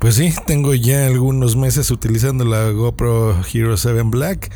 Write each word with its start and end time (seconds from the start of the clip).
Pues 0.00 0.14
sí, 0.14 0.32
tengo 0.46 0.72
ya 0.72 1.06
algunos 1.06 1.56
meses 1.56 1.90
utilizando 1.90 2.46
la 2.46 2.70
GoPro 2.70 3.38
Hero 3.52 3.76
7 3.76 4.00
Black. 4.06 4.50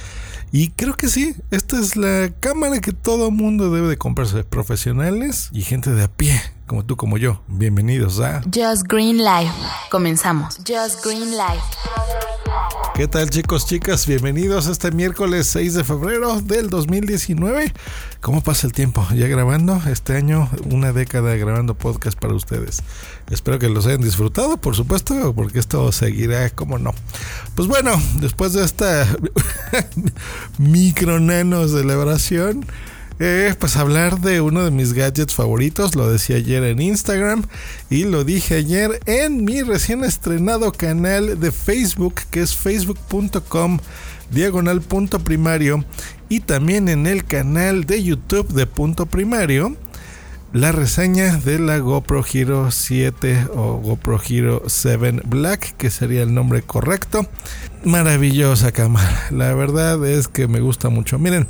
Y 0.52 0.70
creo 0.70 0.94
que 0.94 1.08
sí, 1.08 1.36
esta 1.50 1.78
es 1.78 1.96
la 1.96 2.32
cámara 2.40 2.80
que 2.80 2.92
todo 2.92 3.30
mundo 3.30 3.70
debe 3.70 3.88
de 3.88 3.98
comprarse, 3.98 4.42
profesionales 4.42 5.50
y 5.52 5.60
gente 5.60 5.90
de 5.90 6.04
a 6.04 6.08
pie, 6.08 6.40
como 6.66 6.86
tú, 6.86 6.96
como 6.96 7.18
yo. 7.18 7.42
Bienvenidos 7.46 8.20
a 8.20 8.40
Just 8.44 8.84
Green 8.88 9.18
Life. 9.18 9.52
Comenzamos. 9.90 10.56
Just 10.66 11.04
Green 11.04 11.32
Life. 11.32 12.23
¿Qué 12.94 13.08
tal 13.08 13.28
chicos, 13.28 13.66
chicas? 13.66 14.06
Bienvenidos 14.06 14.68
a 14.68 14.70
este 14.70 14.92
miércoles 14.92 15.48
6 15.48 15.74
de 15.74 15.82
febrero 15.82 16.40
del 16.40 16.70
2019. 16.70 17.72
¿Cómo 18.20 18.40
pasa 18.40 18.68
el 18.68 18.72
tiempo? 18.72 19.04
Ya 19.16 19.26
grabando 19.26 19.82
este 19.90 20.16
año, 20.16 20.48
una 20.70 20.92
década 20.92 21.34
grabando 21.34 21.74
podcast 21.74 22.16
para 22.16 22.34
ustedes. 22.34 22.84
Espero 23.32 23.58
que 23.58 23.68
los 23.68 23.86
hayan 23.86 24.00
disfrutado, 24.00 24.58
por 24.58 24.76
supuesto, 24.76 25.34
porque 25.34 25.58
esto 25.58 25.90
seguirá, 25.90 26.50
como 26.50 26.78
no. 26.78 26.94
Pues 27.56 27.66
bueno, 27.66 28.00
después 28.20 28.52
de 28.52 28.64
esta 28.64 29.08
micro 30.58 31.18
nano 31.18 31.66
celebración, 31.66 32.64
eh, 33.20 33.54
pues 33.58 33.76
hablar 33.76 34.20
de 34.20 34.40
uno 34.40 34.64
de 34.64 34.70
mis 34.70 34.92
gadgets 34.92 35.34
favoritos, 35.34 35.94
lo 35.94 36.10
decía 36.10 36.36
ayer 36.36 36.64
en 36.64 36.80
Instagram 36.80 37.44
y 37.90 38.04
lo 38.04 38.24
dije 38.24 38.56
ayer 38.56 39.00
en 39.06 39.44
mi 39.44 39.62
recién 39.62 40.04
estrenado 40.04 40.72
canal 40.72 41.38
de 41.38 41.52
Facebook, 41.52 42.14
que 42.30 42.40
es 42.40 42.56
facebook.com 42.56 43.78
diagonal 44.30 44.80
punto 44.80 45.20
primario 45.20 45.84
y 46.28 46.40
también 46.40 46.88
en 46.88 47.06
el 47.06 47.24
canal 47.24 47.84
de 47.84 48.02
YouTube 48.02 48.48
de 48.48 48.66
punto 48.66 49.06
primario 49.06 49.76
la 50.54 50.70
reseña 50.70 51.36
de 51.38 51.58
la 51.58 51.78
GoPro 51.78 52.24
Hero 52.32 52.70
7 52.70 53.48
o 53.54 53.78
GoPro 53.78 54.20
Hero 54.28 54.62
7 54.66 55.22
Black, 55.24 55.76
que 55.76 55.90
sería 55.90 56.22
el 56.22 56.32
nombre 56.32 56.62
correcto. 56.62 57.26
Maravillosa 57.84 58.70
cámara, 58.70 59.26
la 59.30 59.52
verdad 59.54 60.06
es 60.06 60.28
que 60.28 60.46
me 60.46 60.60
gusta 60.60 60.90
mucho. 60.90 61.18
Miren, 61.18 61.48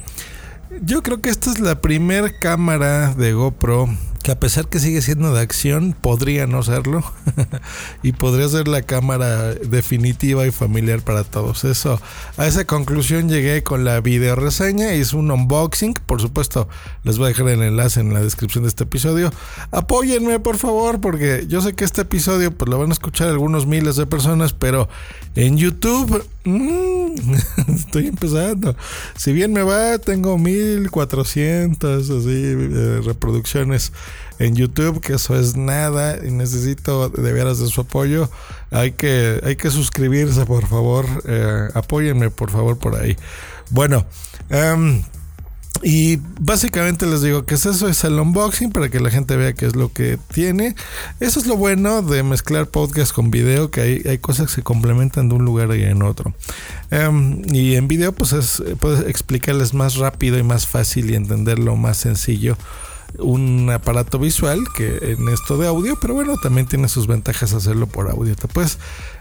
yo 0.83 1.03
creo 1.03 1.21
que 1.21 1.31
esta 1.31 1.51
es 1.51 1.61
la 1.61 1.81
primera 1.81 2.31
cámara 2.39 3.15
de 3.15 3.33
GoPro 3.33 3.89
que 4.25 4.33
a 4.33 4.41
pesar 4.41 4.67
que 4.69 4.81
sigue 4.81 5.03
siendo 5.03 5.35
de 5.35 5.43
acción, 5.43 5.95
podría 6.01 6.47
no 6.47 6.63
serlo 6.63 7.05
y 8.03 8.13
podría 8.13 8.49
ser 8.49 8.69
la 8.69 8.81
cámara 8.81 9.53
definitiva 9.53 10.47
y 10.47 10.51
familiar 10.51 11.03
para 11.03 11.25
todos. 11.25 11.65
Eso, 11.65 12.01
a 12.39 12.47
esa 12.47 12.65
conclusión 12.65 13.29
llegué 13.29 13.63
con 13.63 13.85
la 13.85 14.01
video 14.01 14.35
reseña, 14.35 14.95
hice 14.95 15.17
un 15.17 15.31
unboxing, 15.31 15.93
por 16.07 16.23
supuesto, 16.23 16.71
les 17.03 17.19
voy 17.19 17.27
a 17.27 17.29
dejar 17.29 17.49
el 17.51 17.63
enlace 17.63 18.01
en 18.01 18.15
la 18.15 18.23
descripción 18.23 18.65
de 18.65 18.69
este 18.69 18.85
episodio. 18.85 19.31
Apóyenme, 19.73 20.41
por 20.41 20.57
favor, 20.57 21.03
porque 21.03 21.45
yo 21.47 21.61
sé 21.61 21.75
que 21.75 21.85
este 21.85 22.01
episodio 22.01 22.51
pues 22.51 22.71
lo 22.71 22.79
van 22.79 22.89
a 22.89 22.95
escuchar 22.95 23.29
algunos 23.29 23.67
miles 23.67 23.97
de 23.97 24.07
personas, 24.07 24.55
pero 24.55 24.89
en 25.35 25.59
YouTube 25.59 26.25
mmm, 26.45 27.15
estoy 27.95 28.09
empezando. 28.09 28.75
Si 29.17 29.33
bien 29.33 29.53
me 29.53 29.63
va, 29.63 29.99
tengo 29.99 30.37
1400 30.37 32.11
así 32.11 32.29
eh, 32.29 33.01
reproducciones 33.05 33.93
en 34.41 34.57
YouTube, 34.57 35.01
que 35.01 35.15
eso 35.15 35.39
es 35.39 35.57
nada 35.57 36.19
y 36.27 36.33
necesito 36.33 37.09
de 37.09 37.33
veras 37.33 37.61
de 37.61 37.69
su 37.69 37.83
apoyo. 37.83 38.29
Hay 38.73 38.93
que, 38.93 39.41
hay 39.45 39.55
que 39.55 39.71
suscribirse, 39.71 40.45
por 40.45 40.67
favor. 40.67 41.07
Eh, 41.25 41.69
apóyenme, 41.75 42.31
por 42.31 42.51
favor, 42.51 42.79
por 42.79 42.97
ahí. 42.97 43.17
Bueno, 43.71 44.05
um, 44.51 45.03
y 45.85 46.19
básicamente 46.41 47.07
les 47.07 47.21
digo 47.21 47.45
que 47.45 47.57
es 47.57 47.67
eso, 47.67 47.89
es 47.89 48.05
el 48.05 48.19
unboxing 48.19 48.73
para 48.73 48.89
que 48.89 49.01
la 49.01 49.11
gente 49.11 49.37
vea 49.37 49.53
qué 49.53 49.67
es 49.67 49.77
lo 49.77 49.93
que 49.93 50.19
tiene. 50.33 50.75
Eso 51.21 51.39
es 51.39 51.47
lo 51.47 51.59
bueno 51.59 52.01
de 52.01 52.23
mezclar 52.23 52.69
podcast 52.69 53.13
con 53.13 53.31
video, 53.31 53.71
que 53.71 53.83
hay, 53.83 54.03
hay 54.09 54.17
cosas 54.17 54.47
que 54.47 54.55
se 54.55 54.63
complementan 54.63 55.29
de 55.29 55.35
un 55.35 55.45
lugar 55.45 55.77
y 55.77 55.83
en 55.83 56.03
otro. 56.03 56.35
Um, 56.91 57.43
y 57.53 57.75
en 57.75 57.87
video 57.87 58.13
pues 58.13 58.33
es, 58.33 58.63
puedes 58.81 59.07
explicarles 59.07 59.75
más 59.75 59.97
rápido 59.97 60.39
y 60.39 60.43
más 60.43 60.67
fácil 60.67 61.11
y 61.11 61.17
entenderlo 61.17 61.77
más 61.77 61.99
sencillo 61.99 62.57
un 63.19 63.71
aparato 63.71 64.19
visual 64.19 64.61
que 64.77 65.17
en 65.19 65.29
esto 65.29 65.57
de 65.59 65.69
audio, 65.69 65.99
pero 66.01 66.15
bueno, 66.15 66.37
también 66.37 66.67
tiene 66.67 66.89
sus 66.89 67.07
ventajas 67.07 67.53
hacerlo 67.53 67.87
por 67.87 68.11
audio. 68.11 68.35
Te 68.35 68.49
puedes 68.49 68.79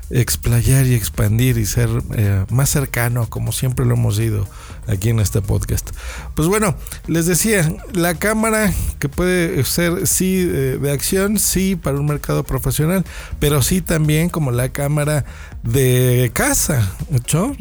explayar 0.09 0.85
y 0.85 0.93
expandir 0.93 1.57
y 1.57 1.65
ser 1.65 1.89
eh, 2.15 2.45
más 2.49 2.69
cercano, 2.69 3.29
como 3.29 3.51
siempre 3.51 3.85
lo 3.85 3.95
hemos 3.95 4.19
ido 4.19 4.47
aquí 4.87 5.09
en 5.09 5.19
este 5.19 5.41
podcast. 5.41 5.91
Pues 6.35 6.47
bueno, 6.47 6.75
les 7.07 7.25
decía, 7.25 7.75
la 7.93 8.15
cámara 8.15 8.73
que 8.99 9.09
puede 9.09 9.63
ser 9.63 10.07
sí 10.07 10.43
de 10.45 10.91
acción, 10.91 11.39
sí 11.39 11.75
para 11.75 11.99
un 11.99 12.05
mercado 12.05 12.43
profesional, 12.43 13.05
pero 13.39 13.61
sí 13.61 13.81
también 13.81 14.29
como 14.29 14.51
la 14.51 14.69
cámara 14.69 15.25
de 15.63 16.31
casa. 16.33 16.91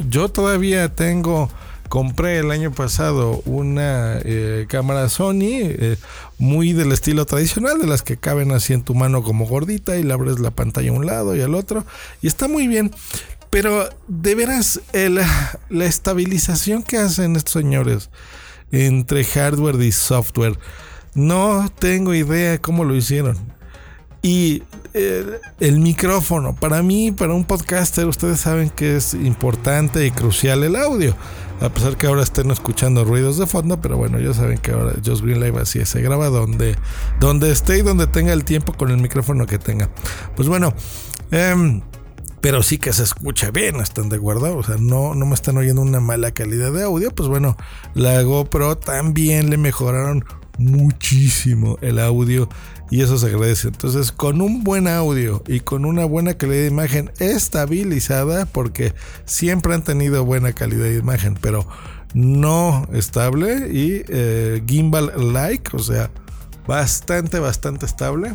Yo 0.09 0.29
todavía 0.29 0.93
tengo 0.93 1.49
compré 1.93 2.39
el 2.39 2.49
año 2.49 2.71
pasado 2.71 3.43
una 3.45 4.17
eh, 4.23 4.65
cámara 4.67 5.09
Sony 5.09 5.61
eh, 5.61 5.97
muy 6.39 6.73
del 6.73 6.91
estilo 6.91 7.27
tradicional, 7.27 7.79
de 7.79 7.85
las 7.85 8.01
que 8.01 8.17
caben 8.17 8.51
así 8.51 8.73
en 8.73 8.81
tu 8.81 8.95
mano 8.95 9.21
como 9.21 9.45
gordita 9.45 9.95
y 9.95 10.01
le 10.01 10.11
abres 10.11 10.39
la 10.39 10.49
pantalla 10.49 10.89
a 10.89 10.93
un 10.93 11.05
lado 11.05 11.35
y 11.35 11.41
al 11.41 11.53
otro. 11.53 11.85
Y 12.23 12.25
está 12.25 12.47
muy 12.47 12.65
bien. 12.67 12.89
Pero 13.51 13.87
de 14.07 14.33
veras, 14.33 14.81
la 15.69 15.85
estabilización 15.85 16.81
que 16.81 16.97
hacen 16.97 17.35
estos 17.35 17.53
señores 17.53 18.09
entre 18.71 19.23
hardware 19.23 19.79
y 19.79 19.91
software, 19.91 20.57
no 21.13 21.71
tengo 21.77 22.15
idea 22.15 22.59
cómo 22.59 22.85
lo 22.85 22.95
hicieron. 22.95 23.37
Y 24.23 24.63
eh, 24.95 25.39
el 25.59 25.79
micrófono, 25.79 26.55
para 26.55 26.81
mí, 26.81 27.11
para 27.11 27.33
un 27.33 27.43
podcaster, 27.43 28.07
ustedes 28.07 28.39
saben 28.39 28.69
que 28.69 28.95
es 28.95 29.13
importante 29.13 30.05
y 30.07 30.11
crucial 30.11 30.63
el 30.63 30.75
audio. 30.75 31.15
A 31.63 31.69
pesar 31.69 31.95
que 31.95 32.07
ahora 32.07 32.23
estén 32.23 32.51
escuchando 32.51 33.05
ruidos 33.05 33.37
de 33.37 33.47
fondo, 33.47 33.79
pero 33.79 33.95
bueno, 33.95 34.19
ya 34.19 34.33
saben 34.33 34.57
que 34.57 34.71
ahora 34.71 34.95
Just 35.03 35.23
Green 35.23 35.39
Live 35.39 35.61
así 35.61 35.85
se 35.85 36.01
graba 36.01 36.27
donde, 36.27 36.75
donde 37.21 37.53
esté 37.53 37.77
y 37.77 37.81
donde 37.83 38.05
tenga 38.05 38.33
el 38.33 38.43
tiempo 38.43 38.73
con 38.73 38.91
el 38.91 38.97
micrófono 38.97 39.45
que 39.45 39.59
tenga. 39.59 39.89
Pues 40.35 40.49
bueno, 40.49 40.73
em, 41.31 41.81
pero 42.41 42.63
sí 42.63 42.79
que 42.79 42.91
se 42.91 43.03
escucha 43.03 43.49
bien, 43.51 43.77
están 43.77 44.09
de 44.09 44.17
acuerdo, 44.17 44.57
o 44.57 44.61
sea, 44.61 44.75
no, 44.77 45.15
no 45.15 45.25
me 45.25 45.35
están 45.35 45.55
oyendo 45.55 45.81
una 45.81 46.01
mala 46.01 46.31
calidad 46.31 46.73
de 46.73 46.83
audio, 46.83 47.11
pues 47.11 47.29
bueno, 47.29 47.55
la 47.93 48.21
GoPro 48.23 48.77
también 48.77 49.49
le 49.49 49.55
mejoraron 49.55 50.25
muchísimo 50.57 51.77
el 51.81 51.99
audio 51.99 52.49
y 52.89 53.01
eso 53.01 53.17
se 53.17 53.27
agradece. 53.27 53.69
Entonces, 53.69 54.11
con 54.11 54.41
un 54.41 54.63
buen 54.63 54.87
audio 54.87 55.43
y 55.47 55.61
con 55.61 55.85
una 55.85 56.05
buena 56.05 56.35
calidad 56.35 56.61
de 56.61 56.67
imagen 56.67 57.11
estabilizada, 57.19 58.45
porque 58.45 58.93
siempre 59.25 59.73
han 59.73 59.83
tenido 59.83 60.25
buena 60.25 60.53
calidad 60.53 60.85
de 60.85 60.97
imagen, 60.97 61.37
pero 61.39 61.67
no 62.13 62.87
estable 62.93 63.69
y 63.71 64.03
eh, 64.07 64.63
gimbal 64.67 65.11
like, 65.33 65.75
o 65.75 65.79
sea, 65.79 66.11
bastante, 66.67 67.39
bastante 67.39 67.85
estable. 67.85 68.33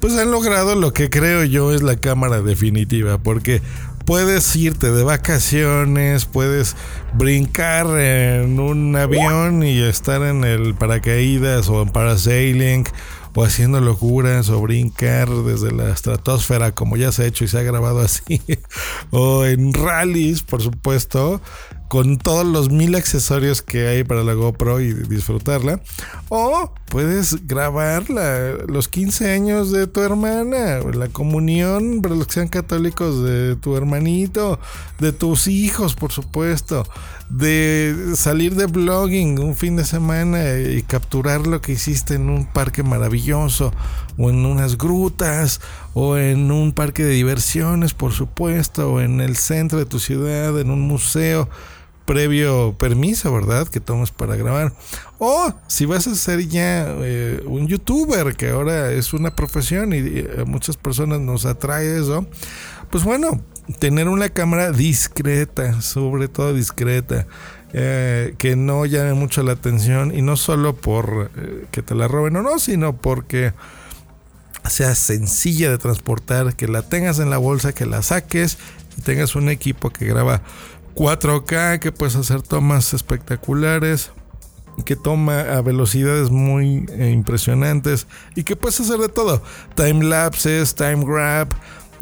Pues 0.00 0.16
han 0.16 0.30
logrado 0.30 0.76
lo 0.76 0.92
que 0.92 1.10
creo 1.10 1.44
yo 1.44 1.72
es 1.72 1.82
la 1.82 1.96
cámara 1.96 2.40
definitiva, 2.40 3.18
porque 3.18 3.60
puedes 4.08 4.56
irte 4.56 4.90
de 4.90 5.04
vacaciones, 5.04 6.24
puedes 6.24 6.76
brincar 7.12 7.86
en 8.00 8.58
un 8.58 8.96
avión 8.96 9.62
y 9.62 9.82
estar 9.82 10.22
en 10.22 10.44
el 10.44 10.74
paracaídas 10.74 11.68
o 11.68 11.82
en 11.82 11.90
parasailing 11.90 12.86
o 13.34 13.44
haciendo 13.44 13.80
locuras 13.80 14.48
o 14.50 14.60
brincar 14.60 15.28
desde 15.28 15.72
la 15.72 15.90
estratosfera 15.90 16.74
como 16.74 16.96
ya 16.96 17.12
se 17.12 17.22
ha 17.22 17.26
hecho 17.26 17.44
y 17.44 17.48
se 17.48 17.58
ha 17.58 17.62
grabado 17.62 18.00
así 18.00 18.42
o 19.10 19.44
en 19.44 19.72
rallies 19.72 20.42
por 20.42 20.62
supuesto 20.62 21.40
con 21.88 22.18
todos 22.18 22.46
los 22.46 22.70
mil 22.70 22.94
accesorios 22.94 23.62
que 23.62 23.88
hay 23.88 24.04
para 24.04 24.22
la 24.22 24.34
GoPro 24.34 24.80
y 24.80 24.92
disfrutarla. 24.92 25.80
O 26.28 26.72
puedes 26.90 27.46
grabar 27.46 28.04
los 28.68 28.88
15 28.88 29.30
años 29.30 29.72
de 29.72 29.86
tu 29.86 30.02
hermana, 30.02 30.80
la 30.92 31.08
comunión 31.08 32.00
para 32.02 32.14
los 32.14 32.26
que 32.26 32.34
sean 32.34 32.48
católicos 32.48 33.24
de 33.24 33.56
tu 33.56 33.76
hermanito, 33.76 34.60
de 34.98 35.12
tus 35.12 35.48
hijos, 35.48 35.94
por 35.94 36.12
supuesto, 36.12 36.86
de 37.30 38.12
salir 38.14 38.54
de 38.54 38.66
blogging 38.66 39.38
un 39.38 39.54
fin 39.54 39.76
de 39.76 39.84
semana 39.84 40.58
y 40.58 40.82
capturar 40.82 41.46
lo 41.46 41.60
que 41.60 41.72
hiciste 41.72 42.14
en 42.14 42.30
un 42.30 42.46
parque 42.46 42.82
maravilloso 42.82 43.72
o 44.16 44.30
en 44.30 44.46
unas 44.46 44.78
grutas 44.78 45.60
o 45.92 46.16
en 46.16 46.50
un 46.50 46.72
parque 46.72 47.04
de 47.04 47.12
diversiones, 47.12 47.92
por 47.92 48.12
supuesto, 48.12 48.92
o 48.92 49.00
en 49.00 49.20
el 49.20 49.36
centro 49.36 49.78
de 49.78 49.86
tu 49.86 49.98
ciudad, 49.98 50.58
en 50.58 50.70
un 50.70 50.80
museo 50.80 51.48
previo 52.06 52.74
permiso, 52.78 53.32
¿verdad? 53.34 53.68
Que 53.68 53.80
tomas 53.80 54.10
para 54.10 54.34
grabar. 54.34 54.72
O 55.18 55.52
si 55.66 55.84
vas 55.84 56.06
a 56.06 56.14
ser 56.14 56.48
ya 56.48 56.86
eh, 57.00 57.42
un 57.44 57.68
youtuber, 57.68 58.34
que 58.34 58.48
ahora 58.48 58.92
es 58.92 59.12
una 59.12 59.36
profesión 59.36 59.92
y 59.92 60.24
a 60.40 60.46
muchas 60.46 60.78
personas 60.78 61.20
nos 61.20 61.44
atrae 61.44 62.00
eso, 62.00 62.26
pues 62.90 63.04
bueno, 63.04 63.42
tener 63.78 64.08
una 64.08 64.28
cámara 64.30 64.72
discreta, 64.72 65.80
sobre 65.80 66.28
todo 66.28 66.54
discreta. 66.54 67.26
Eh, 67.74 68.34
que 68.38 68.56
no 68.56 68.86
llame 68.86 69.12
mucho 69.12 69.42
la 69.42 69.52
atención 69.52 70.16
y 70.16 70.22
no 70.22 70.38
solo 70.38 70.74
por 70.74 71.30
eh, 71.36 71.66
que 71.70 71.82
te 71.82 71.94
la 71.94 72.08
roben 72.08 72.36
o 72.36 72.42
no, 72.42 72.58
sino 72.58 72.96
porque 72.96 73.52
sea 74.64 74.94
sencilla 74.94 75.70
de 75.70 75.76
transportar, 75.76 76.54
que 76.54 76.66
la 76.66 76.80
tengas 76.80 77.18
en 77.18 77.28
la 77.28 77.36
bolsa, 77.36 77.74
que 77.74 77.84
la 77.84 78.02
saques 78.02 78.56
y 78.96 79.02
tengas 79.02 79.36
un 79.36 79.50
equipo 79.50 79.90
que 79.90 80.06
graba 80.06 80.40
4K, 80.94 81.78
que 81.78 81.92
puedes 81.92 82.16
hacer 82.16 82.40
tomas 82.40 82.94
espectaculares, 82.94 84.12
que 84.84 84.96
toma 84.96 85.40
a 85.40 85.60
velocidades 85.60 86.30
muy 86.30 86.86
eh, 86.90 87.10
impresionantes 87.10 88.06
y 88.34 88.44
que 88.44 88.56
puedes 88.56 88.80
hacer 88.80 88.98
de 88.98 89.08
todo. 89.08 89.42
Time 89.74 90.04
lapses, 90.04 90.74
time 90.74 91.04
grab, 91.04 91.48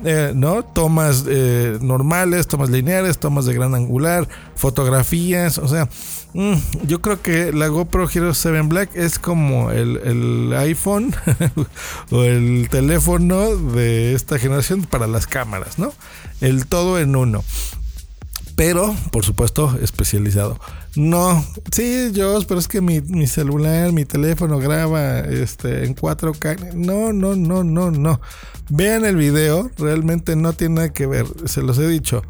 eh, 0.05 0.33
¿no? 0.35 0.63
Tomas 0.63 1.25
eh, 1.29 1.79
normales, 1.81 2.47
tomas 2.47 2.71
lineares, 2.71 3.19
tomas 3.19 3.47
de 3.47 3.55
gran 3.55 3.75
angular, 3.75 4.29
fotografías, 4.55 5.59
o 5.59 5.69
sea, 5.69 5.89
mm, 6.35 6.55
yo 6.87 7.01
creo 7.01 7.23
que 7.23 7.53
la 7.53 7.69
GoPro 7.69 8.09
Hero 8.09 8.35
7 8.35 8.63
Black 8.63 8.91
es 8.95 9.19
como 9.19 9.71
el, 9.71 9.97
el 9.99 10.55
iPhone 10.59 11.15
o 12.11 12.23
el 12.23 12.69
teléfono 12.71 13.57
de 13.57 14.15
esta 14.15 14.39
generación 14.39 14.83
para 14.83 15.07
las 15.07 15.27
cámaras, 15.27 15.79
¿no? 15.79 15.93
El 16.41 16.67
todo 16.67 16.99
en 16.99 17.17
uno 17.17 17.43
pero 18.57 18.95
por 19.13 19.25
supuesto 19.25 19.79
especializado. 19.81 20.59
No, 20.97 21.45
sí, 21.71 22.11
yo, 22.13 22.39
pero 22.49 22.59
es 22.59 22.67
que 22.67 22.81
mi, 22.81 23.03
mi, 23.03 23.27
celular, 23.27 23.93
mi 23.93 24.07
teléfono 24.07 24.59
graba 24.59 25.21
este, 25.21 25.85
en 25.85 25.95
4K. 25.95 26.73
No, 26.73 27.13
no, 27.13 27.37
no, 27.37 27.63
no, 27.63 27.91
no. 27.91 28.21
Vean 28.71 29.05
el 29.05 29.17
video, 29.17 29.71
realmente 29.79 30.35
no 30.35 30.55
tiene 30.55 30.77
nada 30.77 30.93
que 30.93 31.07
ver, 31.07 31.27
se 31.45 31.63
los 31.63 31.79
he 31.79 31.87
dicho. 31.87 32.23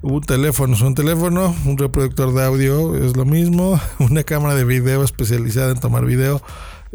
Un 0.00 0.22
teléfono 0.22 0.74
es 0.74 0.80
un 0.80 0.94
teléfono, 0.94 1.54
un 1.64 1.76
reproductor 1.76 2.32
de 2.32 2.44
audio 2.44 2.96
es 2.96 3.16
lo 3.16 3.24
mismo, 3.24 3.78
una 3.98 4.22
cámara 4.24 4.54
de 4.54 4.64
video 4.64 5.04
especializada 5.04 5.72
en 5.72 5.80
tomar 5.80 6.06
video 6.06 6.40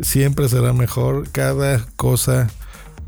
siempre 0.02 0.50
será 0.50 0.74
mejor. 0.74 1.30
Cada 1.32 1.86
cosa 1.96 2.50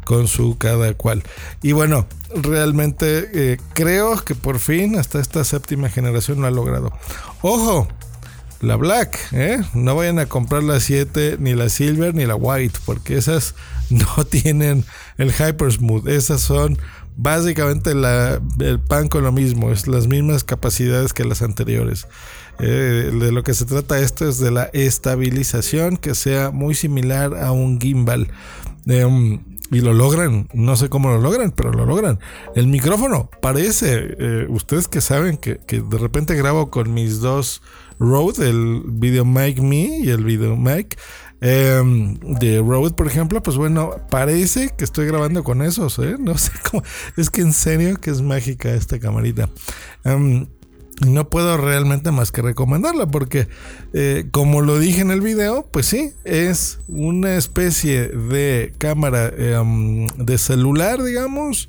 con 0.05 0.29
su 0.29 0.57
cada 0.57 0.93
cual. 0.93 1.23
Y 1.61 1.73
bueno, 1.73 2.07
realmente 2.33 3.29
eh, 3.33 3.57
creo 3.73 4.23
que 4.23 4.35
por 4.35 4.59
fin 4.59 4.97
hasta 4.97 5.19
esta 5.19 5.43
séptima 5.43 5.89
generación 5.89 6.39
lo 6.39 6.47
ha 6.47 6.51
logrado. 6.51 6.93
Ojo, 7.41 7.89
la 8.61 8.77
Black, 8.77 9.19
¿eh? 9.33 9.59
no 9.73 9.95
vayan 9.95 10.19
a 10.19 10.27
comprar 10.27 10.63
la 10.63 10.79
7, 10.79 11.37
ni 11.39 11.53
la 11.53 11.67
Silver, 11.67 12.15
ni 12.15 12.25
la 12.25 12.35
White, 12.35 12.79
porque 12.85 13.17
esas 13.17 13.55
no 13.89 14.23
tienen 14.25 14.85
el 15.17 15.31
Hyper 15.31 15.71
Smooth. 15.71 16.07
Esas 16.07 16.41
son 16.41 16.77
básicamente 17.17 17.93
la, 17.93 18.41
el 18.59 18.79
pan 18.79 19.07
con 19.07 19.23
lo 19.23 19.31
mismo, 19.31 19.71
es 19.71 19.87
las 19.87 20.07
mismas 20.07 20.43
capacidades 20.43 21.13
que 21.13 21.25
las 21.25 21.41
anteriores. 21.41 22.07
Eh, 22.59 23.11
de 23.13 23.31
lo 23.33 23.43
que 23.43 23.53
se 23.53 23.65
trata 23.65 23.99
esto 23.99 24.27
es 24.29 24.39
de 24.39 24.49
la 24.49 24.69
estabilización 24.71 25.97
que 25.97 26.15
sea 26.15 26.51
muy 26.51 26.73
similar 26.73 27.35
a 27.35 27.51
un 27.51 27.79
gimbal. 27.81 28.29
Em, 28.87 29.41
y 29.71 29.81
lo 29.81 29.93
logran, 29.93 30.47
no 30.53 30.75
sé 30.75 30.89
cómo 30.89 31.09
lo 31.09 31.19
logran, 31.19 31.51
pero 31.51 31.71
lo 31.71 31.85
logran. 31.85 32.19
El 32.55 32.67
micrófono 32.67 33.29
parece, 33.41 34.15
eh, 34.19 34.45
ustedes 34.49 34.87
que 34.87 35.01
saben 35.01 35.37
que, 35.37 35.59
de 35.67 35.97
repente 35.97 36.35
grabo 36.35 36.69
con 36.69 36.93
mis 36.93 37.19
dos 37.19 37.61
Rode, 37.99 38.49
el 38.49 38.83
Video 38.85 39.25
Mic 39.25 39.59
Me 39.59 39.99
y 39.99 40.09
el 40.09 40.23
Video 40.23 40.55
Mic 40.55 40.99
em, 41.41 42.15
de 42.19 42.59
Rode, 42.59 42.93
por 42.93 43.07
ejemplo, 43.07 43.41
pues 43.41 43.57
bueno, 43.57 43.91
parece 44.09 44.73
que 44.77 44.83
estoy 44.83 45.07
grabando 45.07 45.43
con 45.43 45.61
esos, 45.61 45.97
¿eh? 45.99 46.15
No 46.19 46.37
sé 46.37 46.51
cómo, 46.69 46.83
es 47.17 47.29
que 47.29 47.41
en 47.41 47.53
serio 47.53 47.99
que 47.99 48.11
es 48.11 48.21
mágica 48.21 48.73
esta 48.73 48.99
camarita. 48.99 49.49
Em, 50.03 50.47
no 51.05 51.29
puedo 51.29 51.57
realmente 51.57 52.11
más 52.11 52.31
que 52.31 52.41
recomendarla 52.41 53.07
porque 53.07 53.47
eh, 53.93 54.25
como 54.31 54.61
lo 54.61 54.79
dije 54.79 55.01
en 55.01 55.11
el 55.11 55.21
video 55.21 55.67
pues 55.69 55.87
sí 55.87 56.13
es 56.23 56.79
una 56.87 57.35
especie 57.35 58.07
de 58.07 58.73
cámara 58.77 59.27
em, 59.37 60.07
de 60.17 60.37
celular 60.37 61.03
digamos 61.03 61.67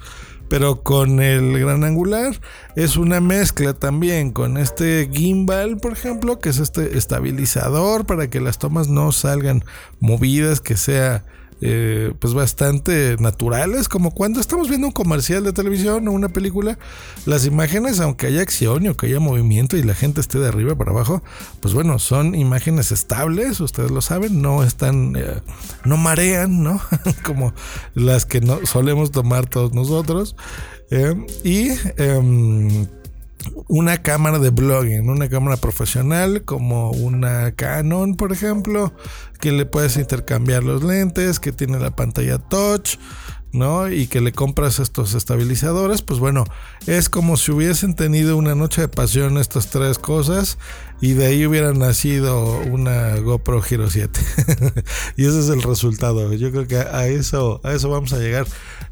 pero 0.49 0.83
con 0.83 1.21
el 1.21 1.59
gran 1.59 1.85
angular. 1.85 2.41
Es 2.77 2.97
una 2.97 3.21
mezcla 3.21 3.75
también 3.75 4.31
con 4.31 4.59
este 4.59 5.09
gimbal 5.13 5.79
por 5.79 5.93
ejemplo 5.93 6.39
que 6.39 6.51
es 6.51 6.59
este 6.59 6.97
estabilizador 6.97 8.07
para 8.07 8.29
que 8.29 8.41
las 8.41 8.59
tomas 8.59 8.89
no 8.89 9.13
salgan 9.13 9.65
movidas 10.01 10.61
que 10.61 10.77
sea 10.77 11.25
eh, 11.61 12.13
pues 12.19 12.35
bastante 12.35 13.17
naturales, 13.19 13.89
como 13.89 14.11
cuando 14.11 14.41
estamos 14.41 14.69
viendo 14.69 14.89
un 14.89 14.93
comercial 14.93 15.45
de 15.45 15.53
televisión 15.53 16.07
o 16.09 16.13
una 16.13 16.29
película, 16.29 16.79
las 17.25 17.47
imágenes, 17.47 18.01
aunque 18.01 18.27
haya 18.27 18.43
acción 18.43 18.95
que 18.95 19.07
haya 19.07 19.21
movimiento 19.21 19.77
y 19.77 19.83
la 19.83 19.95
gente 19.95 20.21
esté 20.21 20.39
de 20.39 20.49
arriba 20.49 20.75
para 20.75 20.91
abajo, 20.91 21.23
pues 21.61 21.75
bueno, 21.75 21.99
son 21.99 22.35
imágenes 22.35 22.93
estables, 22.93 23.61
ustedes 23.61 23.91
lo 23.91 24.01
saben, 24.01 24.43
no 24.43 24.63
están, 24.63 25.15
eh, 25.17 25.41
no 25.85 25.97
marean, 25.97 26.63
¿no? 26.63 26.81
como 27.25 27.53
las 27.95 28.27
que 28.27 28.41
no 28.41 28.65
solemos 28.67 29.11
tomar 29.11 29.47
todos 29.47 29.73
nosotros. 29.73 30.37
Eh, 30.91 31.15
y 31.43 31.71
em, 31.97 32.87
una 33.69 34.03
cámara 34.03 34.39
de 34.39 34.51
blogging, 34.51 35.09
una 35.09 35.29
cámara 35.29 35.57
profesional 35.57 36.45
como 36.45 36.91
una 36.91 37.53
Canon, 37.53 38.17
por 38.17 38.33
ejemplo, 38.33 38.93
que 39.41 39.53
le 39.53 39.67
puedes 39.67 39.97
intercambiar 39.97 40.65
los 40.65 40.83
lentes, 40.83 41.41
que 41.41 41.53
tiene 41.53 41.79
la 41.79 41.95
pantalla 41.95 42.39
touch, 42.39 42.97
¿no? 43.57 43.91
Y 43.91 44.07
que 44.07 44.21
le 44.21 44.33
compras 44.33 44.79
estos 44.79 45.15
estabilizadores, 45.15 46.03
pues 46.03 46.21
bueno, 46.21 46.45
es 46.87 47.09
como 47.09 47.37
si 47.37 47.53
hubiesen 47.53 47.95
tenido 47.95 48.37
una 48.37 48.55
noche 48.55 48.83
de 48.83 48.89
pasión 48.89 49.39
estas 49.39 49.71
tres 49.71 49.99
cosas 49.99 50.59
y 51.01 51.13
de 51.13 51.27
ahí 51.27 51.47
hubiera 51.47 51.73
nacido 51.73 52.61
una 52.61 53.17
GoPro 53.17 53.63
Hero 53.69 53.91
7. 53.91 54.21
y 55.17 55.27
ese 55.27 55.41
es 55.41 55.49
el 55.49 55.63
resultado. 55.63 56.33
Yo 56.33 56.51
creo 56.51 56.67
que 56.67 56.77
a 56.77 57.07
eso, 57.07 57.61
a 57.65 57.73
eso 57.73 57.91
vamos 57.91 58.13
a 58.13 58.19
llegar. 58.19 58.47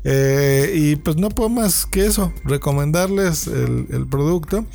Eh, 0.06 0.72
y 0.74 0.96
pues 0.96 1.16
no 1.16 1.30
puedo 1.30 1.48
más 1.48 1.86
que 1.86 2.04
eso, 2.04 2.30
recomendarles 2.44 3.46
el, 3.46 4.06
producto 4.10 4.66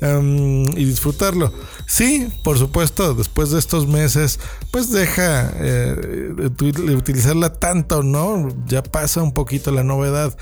em, 0.00 0.62
y 0.78 0.84
disfrutarlo. 0.86 1.52
Sí, 1.86 2.28
por 2.42 2.58
supuesto, 2.58 3.12
después 3.14 3.50
de 3.50 3.58
estos 3.58 3.86
meses, 3.86 4.40
pues 4.70 4.90
deja 4.90 5.52
eh, 5.56 6.32
de 6.36 6.96
utilizarla 6.96 7.52
tanto, 7.52 8.02
¿no? 8.02 8.48
Ya 8.66 8.82
pasa 8.82 9.22
un 9.22 9.32
poquito 9.38 9.70
la 9.70 9.84
novedad 9.84 10.36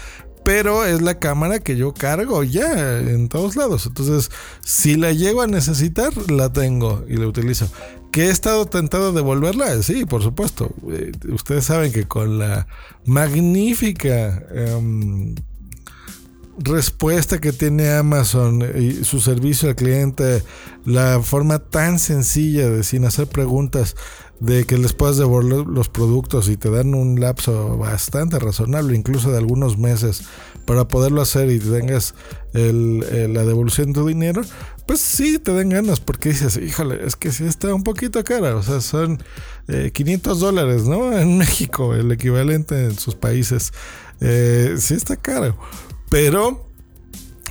pero 0.46 0.84
es 0.84 1.02
la 1.02 1.18
cámara 1.18 1.58
que 1.58 1.74
yo 1.74 1.92
cargo 1.92 2.44
ya 2.44 3.00
en 3.00 3.28
todos 3.28 3.56
lados. 3.56 3.84
Entonces, 3.86 4.30
si 4.64 4.94
la 4.94 5.12
llego 5.12 5.42
a 5.42 5.48
necesitar, 5.48 6.12
la 6.30 6.52
tengo 6.52 7.04
y 7.08 7.16
la 7.16 7.26
utilizo. 7.26 7.68
¿Que 8.12 8.26
he 8.26 8.30
estado 8.30 8.64
tentado 8.66 9.08
de 9.08 9.16
devolverla? 9.16 9.82
Sí, 9.82 10.04
por 10.04 10.22
supuesto. 10.22 10.72
Eh, 10.88 11.10
ustedes 11.32 11.64
saben 11.64 11.90
que 11.90 12.06
con 12.06 12.38
la 12.38 12.68
magnífica 13.04 14.40
em, 14.54 15.34
respuesta 16.58 17.40
que 17.40 17.50
tiene 17.50 17.90
Amazon 17.90 18.62
y 18.78 19.04
su 19.04 19.18
servicio 19.18 19.68
al 19.68 19.74
cliente, 19.74 20.44
la 20.84 21.20
forma 21.22 21.58
tan 21.58 21.98
sencilla 21.98 22.70
de 22.70 22.84
sin 22.84 23.04
hacer 23.04 23.26
preguntas 23.26 23.96
de 24.40 24.64
que 24.64 24.76
les 24.76 24.92
puedas 24.92 25.16
devolver 25.16 25.66
los 25.66 25.88
productos 25.88 26.48
y 26.48 26.56
te 26.56 26.70
dan 26.70 26.94
un 26.94 27.20
lapso 27.20 27.76
bastante 27.78 28.38
razonable, 28.38 28.96
incluso 28.96 29.30
de 29.30 29.38
algunos 29.38 29.78
meses, 29.78 30.22
para 30.66 30.88
poderlo 30.88 31.22
hacer 31.22 31.50
y 31.50 31.58
tengas 31.58 32.14
la 32.52 33.44
devolución 33.44 33.88
de 33.88 33.92
tu 33.92 34.06
dinero, 34.06 34.42
pues 34.86 35.00
sí 35.00 35.38
te 35.38 35.52
dan 35.52 35.68
ganas 35.68 36.00
porque 36.00 36.30
dices, 36.30 36.56
híjole, 36.56 37.04
es 37.04 37.16
que 37.16 37.30
sí 37.32 37.44
está 37.44 37.74
un 37.74 37.82
poquito 37.82 38.22
cara, 38.24 38.56
o 38.56 38.62
sea, 38.62 38.80
son 38.80 39.22
500 39.92 40.36
eh, 40.36 40.40
dólares, 40.40 40.84
¿no? 40.84 41.16
En 41.18 41.38
México, 41.38 41.94
el 41.94 42.10
equivalente 42.12 42.86
en 42.86 42.98
sus 42.98 43.14
países, 43.14 43.72
eh, 44.20 44.76
sí 44.78 44.94
está 44.94 45.16
caro, 45.16 45.56
pero 46.08 46.65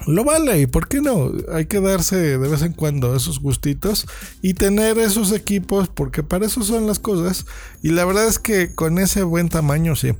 lo 0.07 0.23
vale 0.23 0.61
y 0.61 0.67
por 0.67 0.87
qué 0.87 1.01
no 1.01 1.31
hay 1.51 1.65
que 1.65 1.81
darse 1.81 2.15
de 2.15 2.37
vez 2.37 2.61
en 2.61 2.73
cuando 2.73 3.15
esos 3.15 3.39
gustitos 3.39 4.05
y 4.41 4.53
tener 4.53 4.99
esos 4.99 5.31
equipos 5.31 5.87
porque 5.87 6.21
para 6.21 6.45
eso 6.45 6.63
son 6.63 6.85
las 6.85 6.99
cosas 6.99 7.45
y 7.81 7.89
la 7.89 8.05
verdad 8.05 8.27
es 8.27 8.37
que 8.37 8.73
con 8.75 8.99
ese 8.99 9.23
buen 9.23 9.49
tamaño 9.49 9.95
sí. 9.95 10.11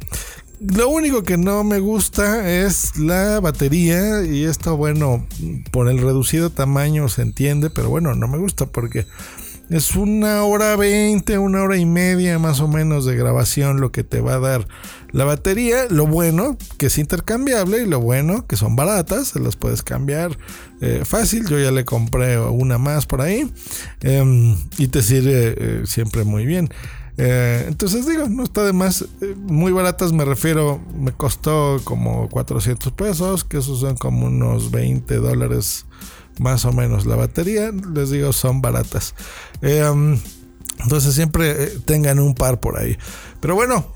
Lo 0.62 0.88
único 0.88 1.24
que 1.24 1.38
no 1.38 1.66
me 1.66 1.80
gusta 1.80 2.50
es 2.50 2.98
la 2.98 3.42
batería 3.42 4.24
y 4.24 4.46
esto, 4.46 4.78
bueno, 4.78 5.28
por 5.72 5.90
el 5.90 6.00
reducido 6.00 6.50
tamaño 6.50 7.10
se 7.10 7.24
entiende, 7.24 7.70
pero 7.70 7.90
bueno, 7.90 8.16
no 8.16 8.30
me 8.30 8.38
gusta 8.38 8.66
porque 8.66 9.06
es 9.70 9.96
una 9.96 10.44
hora 10.44 10.76
veinte, 10.76 11.38
una 11.38 11.62
hora 11.62 11.78
y 11.78 11.86
media 11.86 12.40
más 12.40 12.62
o 12.62 12.68
menos 12.68 13.06
de 13.06 13.16
grabación 13.16 13.82
lo 13.82 13.92
que 13.92 14.04
te 14.04 14.22
va 14.22 14.36
a 14.36 14.40
dar 14.40 14.68
la 15.16 15.24
batería. 15.24 15.88
Lo 15.90 16.06
bueno 16.06 16.58
que 16.78 16.88
es 16.88 16.98
intercambiable 16.98 17.82
y 17.82 17.86
lo 17.86 18.02
bueno 18.02 18.46
que 18.46 18.58
son 18.58 18.76
baratas, 18.76 19.30
se 19.30 19.40
las 19.40 19.56
puedes 19.56 19.82
cambiar 19.82 20.38
eh, 20.82 21.04
fácil. 21.06 21.48
Yo 21.48 21.58
ya 21.58 21.72
le 21.72 21.86
compré 21.86 22.38
una 22.38 22.78
más 22.78 23.06
por 23.06 23.22
ahí 23.22 23.50
em, 24.02 24.58
y 24.78 24.90
te 24.90 25.02
sirve 25.02 25.56
eh, 25.58 25.82
siempre 25.86 26.26
muy 26.26 26.46
bien. 26.46 26.70
Eh, 27.18 27.64
entonces 27.70 28.06
digo, 28.06 28.28
no 28.28 28.44
está 28.44 28.66
de 28.66 28.74
más. 28.74 29.06
muy 29.38 29.72
baratas 29.72 30.12
me 30.12 30.26
refiero, 30.26 30.82
me 30.94 31.14
costó 31.14 31.80
como 31.86 32.28
400 32.28 32.92
pesos, 32.92 33.46
que 33.46 33.60
esos 33.60 33.80
son 33.80 33.96
como 33.96 34.28
unos 34.28 34.70
20 34.70 35.16
dólares 35.16 35.86
más 36.40 36.66
o 36.66 36.74
menos. 36.74 37.06
La 37.06 37.16
batería, 37.16 37.72
les 37.94 38.10
digo, 38.10 38.34
son 38.34 38.62
baratas. 38.62 39.16
Em, 39.62 40.20
entonces 40.84 41.14
siempre 41.14 41.68
tengan 41.86 42.20
un 42.20 42.36
par 42.36 42.60
por 42.60 42.78
ahí. 42.78 42.98
Pero 43.40 43.56
bueno, 43.56 43.96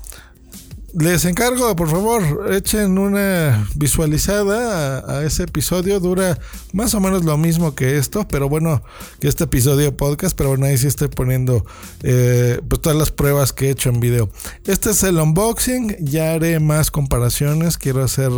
les 0.98 1.24
encargo, 1.24 1.74
por 1.76 1.88
favor, 1.88 2.52
echen 2.52 2.98
una 2.98 3.68
visualizada 3.74 5.04
a, 5.06 5.24
ese 5.24 5.44
episodio. 5.44 6.00
Dura 6.00 6.38
más 6.72 6.94
o 6.94 7.00
menos 7.00 7.24
lo 7.24 7.36
mismo 7.38 7.74
que 7.74 7.96
esto, 7.96 8.26
pero 8.26 8.48
bueno, 8.48 8.82
que 9.20 9.28
este 9.28 9.44
episodio 9.44 9.96
podcast. 9.96 10.36
Pero 10.36 10.50
bueno, 10.50 10.66
ahí 10.66 10.78
sí 10.78 10.86
estoy 10.86 11.08
poniendo 11.08 11.64
eh, 12.02 12.60
pues 12.68 12.80
todas 12.80 12.98
las 12.98 13.10
pruebas 13.10 13.52
que 13.52 13.68
he 13.68 13.70
hecho 13.70 13.90
en 13.90 14.00
video. 14.00 14.30
Este 14.64 14.90
es 14.90 15.02
el 15.02 15.18
unboxing. 15.18 15.96
Ya 16.00 16.32
haré 16.32 16.58
más 16.60 16.90
comparaciones. 16.90 17.78
Quiero 17.78 18.02
hacer 18.02 18.30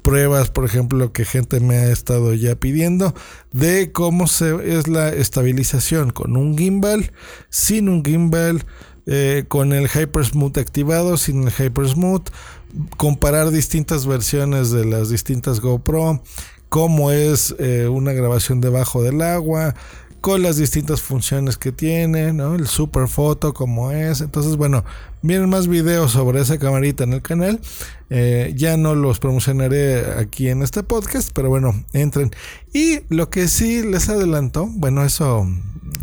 pruebas, 0.00 0.50
por 0.50 0.64
ejemplo, 0.64 1.12
que 1.12 1.24
gente 1.24 1.60
me 1.60 1.76
ha 1.76 1.90
estado 1.90 2.34
ya 2.34 2.56
pidiendo 2.56 3.14
de 3.52 3.92
cómo 3.92 4.26
se, 4.26 4.76
es 4.76 4.88
la 4.88 5.10
estabilización 5.10 6.10
con 6.10 6.36
un 6.36 6.56
gimbal, 6.56 7.12
sin 7.48 7.88
un 7.88 8.04
gimbal 8.04 8.64
eh, 9.12 9.44
con 9.48 9.72
el 9.72 9.88
Hypersmooth 9.88 10.56
activado, 10.56 11.16
sin 11.16 11.42
el 11.42 11.52
Hypersmooth, 11.52 12.28
comparar 12.96 13.50
distintas 13.50 14.06
versiones 14.06 14.70
de 14.70 14.84
las 14.84 15.10
distintas 15.10 15.58
GoPro, 15.60 16.22
cómo 16.68 17.10
es 17.10 17.52
eh, 17.58 17.88
una 17.88 18.12
grabación 18.12 18.60
debajo 18.60 19.02
del 19.02 19.20
agua, 19.20 19.74
con 20.20 20.42
las 20.42 20.58
distintas 20.58 21.02
funciones 21.02 21.56
que 21.56 21.72
tiene. 21.72 22.28
El 22.28 22.68
super 22.68 23.08
foto, 23.08 23.52
como 23.52 23.90
es. 23.90 24.20
Entonces, 24.20 24.56
bueno, 24.56 24.84
vienen 25.22 25.48
más 25.48 25.66
videos 25.66 26.12
sobre 26.12 26.40
esa 26.40 26.58
camarita 26.58 27.02
en 27.02 27.14
el 27.14 27.22
canal. 27.22 27.60
Eh, 28.10 28.52
ya 28.56 28.76
no 28.76 28.94
los 28.94 29.18
promocionaré 29.18 30.04
aquí 30.18 30.48
en 30.48 30.62
este 30.62 30.84
podcast, 30.84 31.30
pero 31.34 31.48
bueno, 31.48 31.84
entren. 31.92 32.30
Y 32.72 33.00
lo 33.08 33.28
que 33.28 33.48
sí 33.48 33.82
les 33.82 34.08
adelanto, 34.08 34.66
bueno, 34.66 35.04
eso 35.04 35.48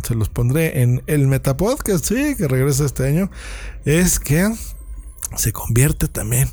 se 0.04 0.16
los 0.16 0.30
pondré 0.30 0.82
en 0.82 1.04
el 1.08 1.28
Metapodcast, 1.28 2.06
sí, 2.06 2.36
que 2.36 2.48
regresa 2.48 2.86
este 2.86 3.08
año, 3.08 3.30
es 3.86 4.20
que 4.20 4.54
se 5.36 5.52
convierte 5.52 6.08
también 6.08 6.50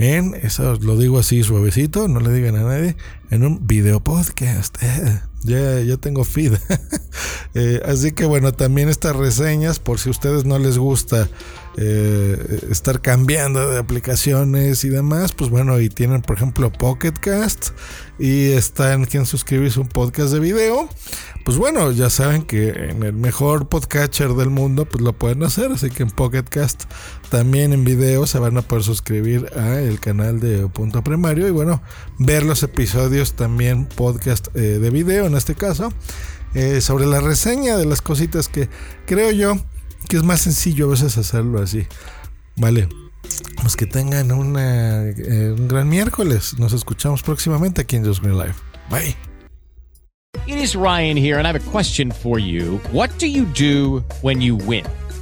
en, 0.00 0.34
eso 0.34 0.76
lo 0.80 0.96
digo 0.96 1.18
así 1.18 1.42
suavecito, 1.42 2.08
no 2.08 2.20
le 2.20 2.32
digan 2.32 2.56
a 2.56 2.62
nadie, 2.62 2.96
en 3.30 3.44
un 3.44 3.66
video 3.66 4.00
podcast. 4.00 4.78
ya, 5.42 5.80
ya 5.80 5.96
tengo 5.98 6.24
feed. 6.24 6.54
Eh, 7.52 7.82
así 7.84 8.12
que 8.12 8.26
bueno, 8.26 8.52
también 8.52 8.88
estas 8.88 9.16
reseñas, 9.16 9.80
por 9.80 9.98
si 9.98 10.08
a 10.08 10.12
ustedes 10.12 10.44
no 10.44 10.60
les 10.60 10.78
gusta 10.78 11.28
eh, 11.80 12.60
estar 12.70 13.00
cambiando 13.00 13.70
de 13.70 13.78
aplicaciones 13.78 14.84
y 14.84 14.90
demás, 14.90 15.32
pues 15.32 15.50
bueno, 15.50 15.80
y 15.80 15.88
tienen 15.88 16.22
por 16.22 16.36
ejemplo 16.36 16.70
Pocket 16.70 17.14
Cast 17.20 17.70
y 18.18 18.52
están 18.52 19.06
quien 19.06 19.26
suscribirse 19.26 19.80
un 19.80 19.88
podcast 19.88 20.32
de 20.32 20.40
video 20.40 20.88
pues 21.44 21.56
bueno, 21.56 21.90
ya 21.90 22.10
saben 22.10 22.42
que 22.42 22.68
en 22.68 23.02
el 23.02 23.14
mejor 23.14 23.68
podcatcher 23.68 24.34
del 24.34 24.50
mundo, 24.50 24.84
pues 24.84 25.02
lo 25.02 25.14
pueden 25.14 25.42
hacer. 25.42 25.72
Así 25.72 25.90
que 25.90 26.02
en 26.02 26.10
Pocketcast 26.10 26.84
también 27.30 27.72
en 27.72 27.84
video 27.84 28.26
se 28.26 28.38
van 28.38 28.56
a 28.58 28.62
poder 28.62 28.84
suscribir 28.84 29.50
a 29.56 29.80
el 29.80 30.00
canal 30.00 30.38
de 30.38 30.68
Punto 30.68 31.02
Primario 31.02 31.48
y 31.48 31.50
bueno, 31.50 31.82
ver 32.18 32.44
los 32.44 32.62
episodios 32.62 33.34
también 33.34 33.86
podcast 33.86 34.48
eh, 34.54 34.60
de 34.60 34.90
video 34.90 35.26
en 35.26 35.34
este 35.34 35.54
caso. 35.54 35.92
Eh, 36.54 36.80
sobre 36.80 37.06
la 37.06 37.20
reseña 37.20 37.76
de 37.76 37.86
las 37.86 38.02
cositas 38.02 38.48
que 38.48 38.68
creo 39.06 39.30
yo 39.30 39.56
que 40.08 40.16
es 40.16 40.22
más 40.22 40.40
sencillo 40.40 40.86
a 40.86 40.90
veces 40.90 41.16
hacerlo 41.16 41.62
así. 41.62 41.86
Vale. 42.56 42.88
Pues 43.62 43.76
que 43.76 43.86
tengan 43.86 44.32
una, 44.32 45.08
eh, 45.08 45.54
un 45.56 45.68
gran 45.68 45.88
miércoles. 45.88 46.58
Nos 46.58 46.72
escuchamos 46.72 47.22
próximamente 47.22 47.82
aquí 47.82 47.96
en 47.96 48.04
Just 48.04 48.22
Green 48.22 48.38
Life. 48.38 48.54
Bye. 48.90 49.16
It 50.46 50.58
is 50.58 50.74
Ryan 50.74 51.16
here, 51.16 51.38
and 51.38 51.46
I 51.46 51.52
have 51.52 51.56
a 51.56 51.70
question 51.70 52.10
for 52.10 52.38
you. 52.38 52.80
What 52.92 53.10
do 53.18 53.26
you 53.26 53.44
do 53.46 54.02
when 54.22 54.40
you 54.40 54.56
win? 54.56 54.84